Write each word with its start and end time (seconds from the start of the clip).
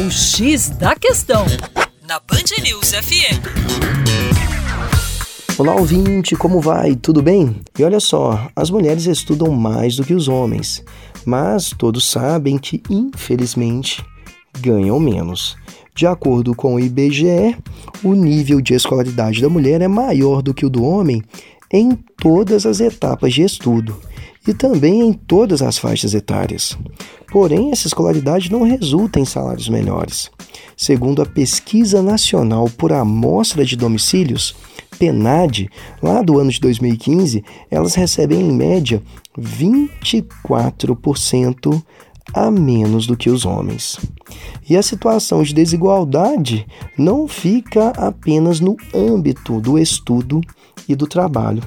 O 0.00 0.10
X 0.10 0.70
da 0.70 0.96
Questão, 0.96 1.44
na 2.08 2.18
Band 2.20 2.62
News 2.62 2.92
FM. 2.92 3.36
Olá, 5.58 5.74
ouvinte, 5.74 6.34
como 6.36 6.58
vai? 6.58 6.96
Tudo 6.96 7.20
bem? 7.20 7.60
E 7.78 7.84
olha 7.84 8.00
só, 8.00 8.48
as 8.56 8.70
mulheres 8.70 9.04
estudam 9.04 9.52
mais 9.52 9.96
do 9.96 10.04
que 10.04 10.14
os 10.14 10.26
homens, 10.26 10.82
mas 11.26 11.74
todos 11.76 12.10
sabem 12.10 12.56
que, 12.56 12.82
infelizmente, 12.88 14.02
ganham 14.60 14.98
menos. 14.98 15.54
De 15.94 16.06
acordo 16.06 16.54
com 16.54 16.76
o 16.76 16.80
IBGE, 16.80 17.58
o 18.02 18.14
nível 18.14 18.62
de 18.62 18.72
escolaridade 18.72 19.42
da 19.42 19.50
mulher 19.50 19.82
é 19.82 19.88
maior 19.88 20.40
do 20.40 20.54
que 20.54 20.64
o 20.64 20.70
do 20.70 20.82
homem 20.82 21.22
em 21.70 21.92
todas 22.16 22.64
as 22.64 22.80
etapas 22.80 23.34
de 23.34 23.42
estudo 23.42 24.00
e 24.48 24.54
também 24.54 25.02
em 25.02 25.12
todas 25.12 25.60
as 25.60 25.76
faixas 25.76 26.14
etárias. 26.14 26.76
Porém, 27.30 27.70
essa 27.70 27.86
escolaridade 27.86 28.50
não 28.50 28.62
resulta 28.62 29.20
em 29.20 29.24
salários 29.24 29.68
melhores. 29.68 30.30
Segundo 30.76 31.22
a 31.22 31.26
Pesquisa 31.26 32.02
Nacional 32.02 32.68
por 32.68 32.92
Amostra 32.92 33.64
de 33.64 33.76
Domicílios, 33.76 34.56
PENAD, 34.98 35.70
lá 36.02 36.20
do 36.22 36.38
ano 36.38 36.50
de 36.50 36.60
2015, 36.60 37.44
elas 37.70 37.94
recebem 37.94 38.40
em 38.40 38.52
média 38.52 39.02
24% 39.38 41.82
a 42.34 42.50
menos 42.50 43.06
do 43.06 43.16
que 43.16 43.30
os 43.30 43.44
homens. 43.44 43.98
E 44.68 44.76
a 44.76 44.82
situação 44.82 45.42
de 45.42 45.54
desigualdade 45.54 46.66
não 46.96 47.26
fica 47.26 47.88
apenas 47.96 48.60
no 48.60 48.76
âmbito 48.94 49.60
do 49.60 49.78
estudo 49.78 50.40
e 50.88 50.94
do 50.94 51.06
trabalho. 51.06 51.62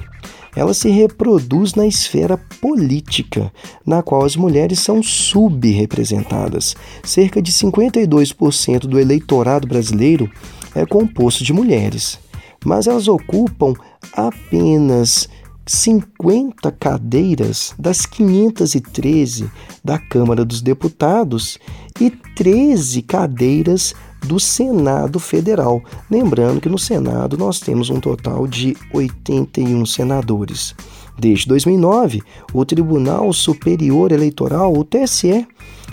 Ela 0.56 0.72
se 0.72 0.88
reproduz 0.88 1.74
na 1.74 1.86
esfera 1.86 2.38
política, 2.60 3.52
na 3.84 4.02
qual 4.02 4.24
as 4.24 4.36
mulheres 4.36 4.78
são 4.80 5.02
subrepresentadas. 5.02 6.76
Cerca 7.02 7.42
de 7.42 7.52
52% 7.52 8.80
do 8.80 8.98
eleitorado 8.98 9.66
brasileiro 9.66 10.30
é 10.74 10.86
composto 10.86 11.42
de 11.42 11.52
mulheres, 11.52 12.18
mas 12.64 12.86
elas 12.86 13.08
ocupam 13.08 13.74
apenas 14.12 15.28
50 15.66 16.70
cadeiras 16.72 17.74
das 17.78 18.04
513 18.04 19.50
da 19.82 19.98
Câmara 19.98 20.44
dos 20.44 20.60
Deputados 20.60 21.58
e 22.00 22.10
13 22.10 23.02
cadeiras 23.02 23.94
do 24.24 24.40
Senado 24.40 25.18
Federal. 25.18 25.82
Lembrando 26.10 26.60
que 26.60 26.68
no 26.68 26.78
Senado 26.78 27.36
nós 27.36 27.60
temos 27.60 27.90
um 27.90 28.00
total 28.00 28.46
de 28.46 28.76
81 28.92 29.84
senadores. 29.86 30.74
Desde 31.18 31.46
2009, 31.46 32.22
o 32.52 32.64
Tribunal 32.64 33.32
Superior 33.32 34.10
Eleitoral, 34.10 34.72
o 34.72 34.84
TSE, 34.84 35.46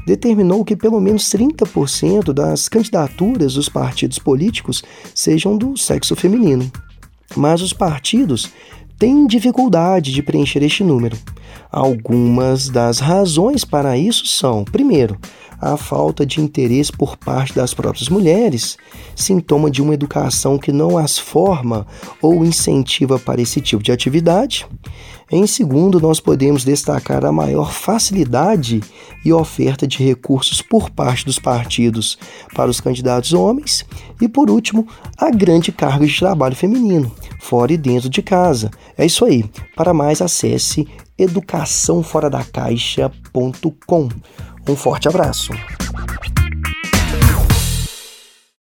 determinou 0.06 0.66
que 0.66 0.76
pelo 0.76 1.00
menos 1.00 1.24
30% 1.26 2.34
das 2.34 2.68
candidaturas 2.68 3.54
dos 3.54 3.70
partidos 3.70 4.18
políticos 4.18 4.84
sejam 5.14 5.58
do 5.58 5.78
sexo 5.78 6.16
feminino. 6.16 6.72
Mas 7.36 7.62
os 7.62 7.72
partidos 7.72 8.52
têm 8.98 9.28
dificuldade 9.28 10.12
de 10.12 10.24
preencher 10.24 10.64
este 10.64 10.84
número. 10.84 11.18
Algumas 11.72 12.68
das 12.68 13.00
razões 13.00 13.64
para 13.64 13.98
isso 13.98 14.26
são: 14.26 14.66
primeiro, 14.66 15.18
a 15.62 15.78
falta 15.78 16.26
de 16.26 16.42
interesse 16.42 16.92
por 16.92 17.16
parte 17.16 17.54
das 17.54 17.74
próprias 17.74 18.10
mulheres, 18.10 18.78
sintoma 19.16 19.70
de 19.70 19.82
uma 19.82 19.94
educação 19.94 20.58
que 20.58 20.72
não 20.72 20.98
as 20.98 21.20
forma 21.20 21.86
ou 22.22 22.44
incentiva 22.44 23.20
para 23.20 23.42
esse 23.42 23.62
tipo 23.62 23.84
de 23.84 23.92
atividade. 23.92 24.66
Em 25.32 25.48
segundo, 25.48 26.02
nós 26.02 26.20
podemos 26.20 26.66
destacar 26.66 27.24
a 27.24 27.32
maior 27.32 27.72
facilidade 27.72 28.82
e 29.24 29.32
oferta 29.32 29.88
de 29.88 30.04
recursos 30.04 30.62
por 30.62 30.90
parte 30.90 31.24
dos 31.24 31.40
partidos 31.40 32.18
para 32.54 32.70
os 32.70 32.82
candidatos 32.82 33.32
homens. 33.32 33.86
E 34.20 34.28
por 34.28 34.50
último, 34.50 34.86
a 35.18 35.30
grande 35.30 35.72
carga 35.72 36.06
de 36.06 36.20
trabalho 36.20 36.56
feminino, 36.56 37.10
fora 37.40 37.72
e 37.72 37.78
dentro 37.78 38.10
de 38.10 38.22
casa. 38.22 38.72
É 38.98 39.06
isso 39.06 39.24
aí. 39.24 39.46
Para 39.74 39.94
mais, 39.94 40.22
acesse 40.22 40.86
educaçãoforadacaixa.com. 41.24 44.10
Um 44.68 44.76
forte 44.76 45.08
abraço. 45.08 45.54